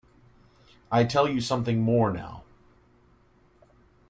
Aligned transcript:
I 0.91 1.03
tell 1.03 1.29
you 1.29 1.39
something 1.39 1.79
more 1.79 2.11
now. 2.11 2.41